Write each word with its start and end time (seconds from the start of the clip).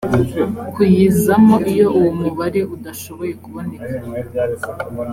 kuyizamo 0.73 1.55
iyo 1.71 1.87
uwo 1.97 2.11
mubare 2.19 2.59
udashoboye 2.75 3.33
kuboneka 3.43 3.87